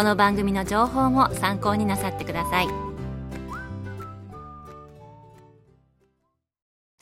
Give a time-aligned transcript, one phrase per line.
[0.00, 2.68] この番組の情報も参考になさってください。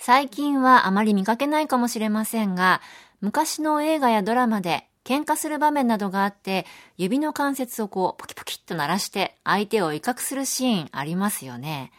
[0.00, 2.80] 最近はあまり見かけないかもしれませんが
[3.20, 11.92] 昔の映画やドラマで喧嘩する場面などがあって指の関節をこうポキポキっと鳴らして相手を威嚇するシーンありますよね。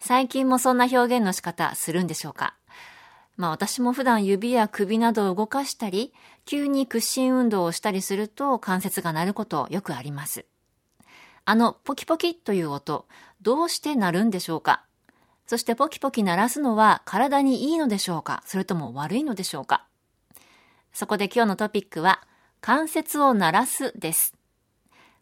[0.00, 2.54] 最近もそんな表現の仕方するんでしょうか？
[3.38, 6.12] まあ私も普段指や首などを動かしたり、
[6.44, 10.44] 急に屈伸運動をしたりすると関節が鳴ることよくあります。
[11.44, 13.06] あのポキポキという音、
[13.40, 14.84] どうして鳴るんでしょうか？
[15.46, 18.42] そしてポキポキ鳴らすのは体にいいのでしょうか？
[18.44, 19.86] それとも悪いのでしょうか？
[20.92, 22.20] そこで今日のトピックは、
[22.60, 24.34] 関節を鳴らすです。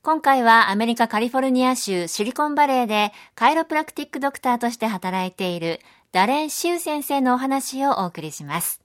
[0.03, 5.81] 今回はアメリカカリフォルニア州シリコンバレーでカイロプラクティックドクターとして働いている
[6.17, 8.81] ダレン・シウ先生のお話をお送りします。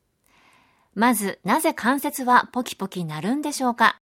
[0.96, 4.00] まず、なぜ関節はポキポキ鳴るんでしょうか？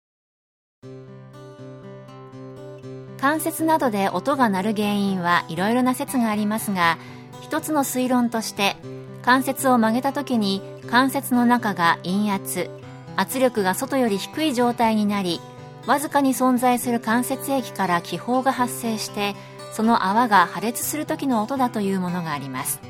[3.20, 6.98] 関節などで音が鳴る原因はいろいろな説がありますが、
[7.40, 8.74] 一つの推論として、
[9.22, 10.60] 関節を曲げた時に
[10.90, 12.68] 関節の中が陰圧、
[13.14, 15.40] 圧力が外より低い状態になり、
[15.86, 19.36] わずかに存在する関節液から気泡が発生して、
[19.72, 22.80] その泡が破裂する時の音だというものがあります。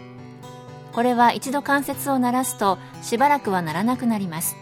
[0.93, 4.57] これは一度関節を鳴らすとしばらくは鳴らなくなります。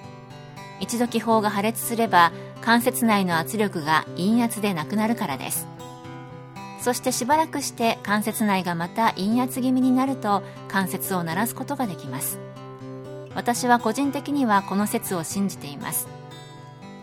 [0.81, 5.67] 一度気泡が破裂すれば関節内の圧力が陰圧でなくなるからです。
[6.81, 12.39] そしてしばらくして関節内がまた陰圧気味になると関節を鳴らすことができます。
[13.35, 16.09] 私は個人的にはこの説を信じています。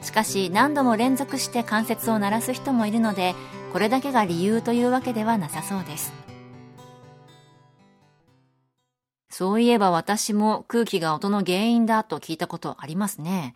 [0.02, 3.34] しかし何度も連続して関節を鳴らす人もいるので
[3.74, 6.25] これだけが理由というわけではなさそうです。
[9.38, 13.54] そういえば私も空気が音の原因だと聞いたことありますね。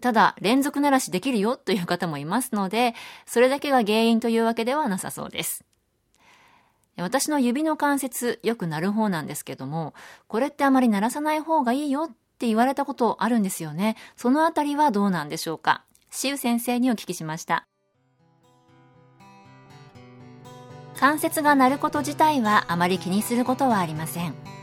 [0.00, 2.94] ただ、連続鳴らしできるよという方もいますので、
[3.26, 5.64] それだけが原因というわけではなさそうです。
[6.96, 9.92] 私の指の関節よく鳴る方なんですけども、
[10.28, 12.08] これってあまり鳴らさない方がいいよっ
[12.38, 13.96] て言われたことあるんですよね。
[14.16, 15.82] そのあたりはどうなんでしょうか？
[16.12, 17.66] シウ先生にお聞きしました。
[20.96, 24.61] 関節が鳴ること自体はあまり気にすることはありません。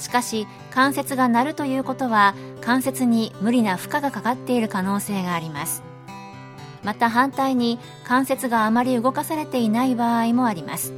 [0.00, 5.82] しかし関節が鳴るということは関節に無理な負荷がかかっている可能性があります。
[6.82, 10.94] また反対に関節があまり動かされていない場合もあります。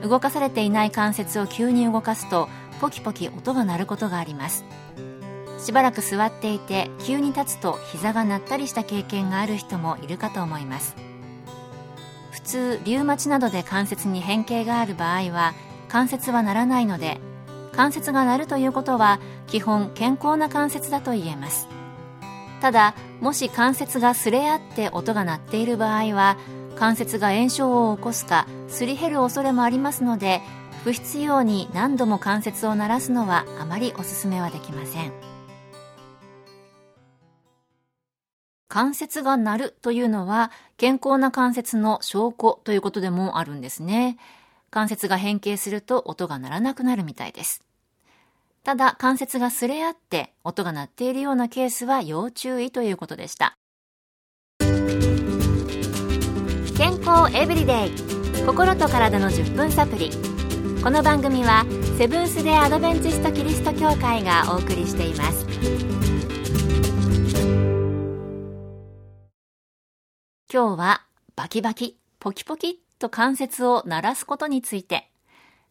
[0.00, 2.48] 動かされていない関節を急に動かすと
[2.80, 4.64] ポキポキ音が鳴ることがあります。
[5.58, 10.94] しばらく座っていて急に立つと膝が鳴ったりした経験がある人もいるかと思います。
[12.30, 15.54] 普通リウマチなどで関節に変形がある場合は
[15.88, 17.18] 関節は鳴らないので
[17.76, 21.68] 関節が鳴るということは基本健康な関節だと言えます。
[22.60, 26.38] ただもし関節がすれ合って音が鳴っている場合は
[26.76, 30.40] 関節が炎症を起こすかすり減る恐れもありますので
[30.82, 35.12] 不必要に何度も関節を鳴らすのはあまりおすすめはできません。
[38.68, 44.16] 関節が鳴るというのは健康な関節の証拠ということでもあるんですね。
[44.74, 47.62] 関節が変形すると音が鳴らなくなるみたいです。
[48.64, 53.56] ただ関節がすれ合って音が鳴っているようなケースは要注意ということでした。
[56.76, 60.10] 健康エブリデイ心と体の10分サプリ
[60.82, 61.64] この番組は
[61.96, 65.46] セブンス・デ・アドベンチスト・キリスト教会がお送りしています
[70.52, 71.06] 今日は
[71.36, 75.10] バキバキポキポキと関節を鳴らすことについて、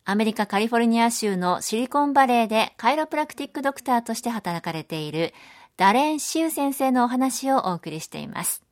[0.06, 5.34] アメリカカリフォルニア州のシリコンバレーでカイロプラクティックドクターとして働かれている
[5.78, 8.64] ダレン・シウ先生のお話をお送りしています。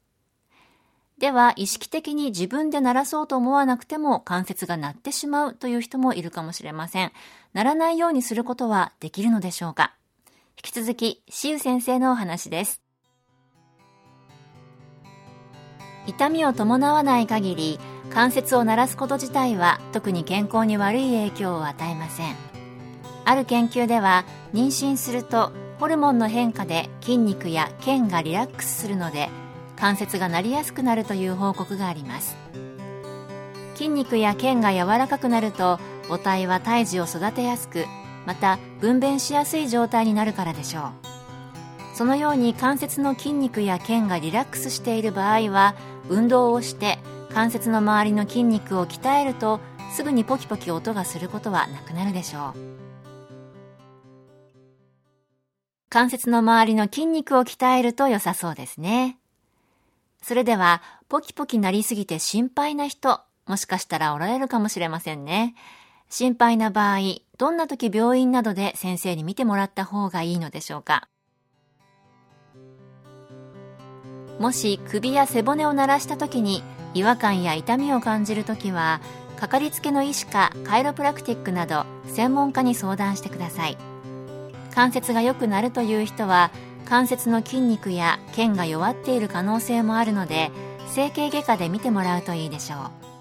[1.18, 7.12] では意識的に自分で鳴らそうと思わなくても関節が鳴ってしまうという人もいるかもしれません。
[7.54, 9.94] 鳴らないようにすることはできるのでしょうか？
[10.58, 12.82] 引き続き、しう先生のお話です。
[16.08, 17.80] 痛みを伴わない限り
[18.14, 22.36] 関節を鳴らすこと自体は特に健康に悪い影響を与えません。
[23.24, 29.30] ある研究では妊娠するとホルモンの変化で筋肉や腱がリラックスするので
[29.78, 32.36] 関節が鳴りやすくなるという報告があります。
[33.76, 37.86] 筋肉や腱が柔らかくなると母体は胎児を育てやすく
[38.28, 40.92] また分娩しやすい状態になるからでしょう。
[41.96, 45.76] そのように関節の筋肉や腱がリラックスしている場合は
[46.10, 47.00] 運動をして
[47.34, 49.62] 関節の周りの筋肉を鍛えると
[49.94, 52.54] すぐにポキポキ音がすることはなくなるでしょう。
[55.90, 59.18] 関節の周りの筋肉を鍛えると良さそうですね。
[60.22, 65.56] それではポキポキなりすぎて心配な人もしかしたらおられるかもしれませんね。
[66.10, 67.00] 心配な場合
[67.38, 71.08] どんな時病院などで先生に見てもらった方がいいのでしょうか。
[74.40, 76.64] もし首や背骨を鳴らした時に
[76.94, 79.02] 違和感や痛みを感じる時は
[79.38, 83.78] かかりつけの医師かカイロプラクティックなど専門家に相談してください
[84.74, 86.52] 関節が良くなるという人は
[86.86, 90.52] 関節の筋肉や腱が弱っている可能性もあるので
[90.90, 93.12] 整形外科で見てもらうといいでしょう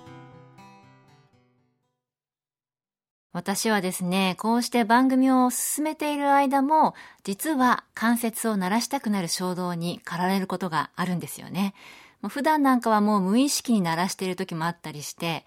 [3.32, 11.74] 私はですね、こうして番組を進めている間も、実は関節を鳴らしたくなる衝動に駆られることがあるんですよね。
[12.28, 15.46] 普段なんかはもう無意識に鳴らしている時もあったりして、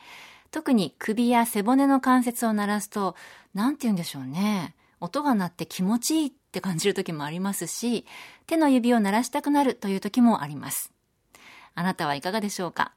[0.52, 3.16] 特に首や背骨の関節を鳴らすと、
[3.54, 4.75] なんて言うんでしょうね。
[5.00, 8.06] 音が鳴って気持ちいいって感じる時もありますし、
[8.48, 10.92] 手の指を鳴らしたくなるという時もあります。
[11.75, 12.94] あなたはいかがでしょうか？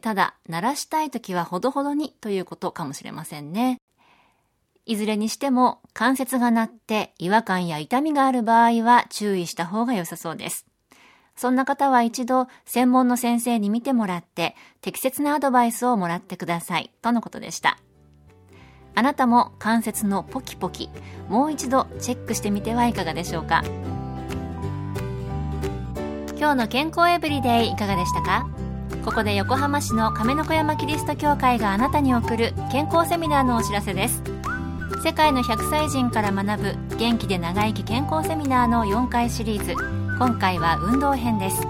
[0.00, 3.78] ただ、鳴らしたい時はほどほどにということかもしれませんね。
[4.86, 10.66] いずれにしても関節が鳴って違和感や痛みがある場合は注意した方が良さそうです。
[11.40, 17.78] そんな方は一度専門の先生に見てもらって適切なアドバイスをもらってくださいとのことでした。
[18.94, 20.90] あなたも関節のポキポキ
[21.30, 23.62] もう一度チェックしてみてはいかがでしょうか？
[26.36, 28.46] 今日の健康エブリデイいかがでしたか？
[29.02, 34.22] ここで横浜市の亀の子山キリスト教会があなたに送る健康セミナーのお知らせです。
[35.02, 39.99] 世界の100歳人から学ぶ元気で長生き健康セミナーの4回シリーズ。
[40.20, 41.62] 今回は運動編です。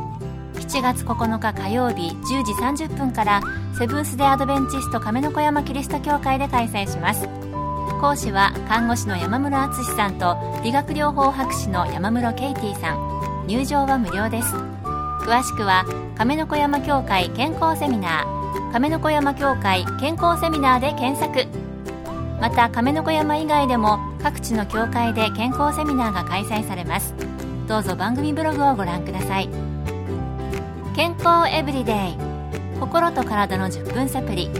[0.54, 3.40] 7月9日火曜日10時30分から
[3.78, 7.28] セブンス・デ・アドベンチスト亀の子山キリスト教会で開催します。
[8.00, 13.46] 講師は看護師の山室敦さんと理学療法博士の山室ケイティさん。
[13.46, 14.48] 入場は無料です。
[15.22, 15.84] 詳しくは
[16.18, 18.72] 亀の子山協会健康セミナー。
[18.72, 21.46] 亀の子山協会健康セミナーで検索。
[22.40, 27.29] また亀の子山以外でも各地の協会で健康セミナーが開催されます。
[27.70, 29.48] どうぞ番組ブログをご覧ください。
[30.96, 31.96] 健康エブリデイ
[32.80, 34.50] 心と体の10分サプリ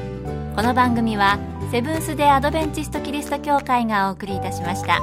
[0.54, 1.40] この番組は
[1.72, 5.00] セブンス・デ・アドベンチスト・キリスト教会がお送りいたしました。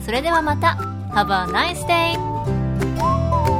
[0.00, 0.76] それではまた。
[1.14, 3.59] Have a nice day!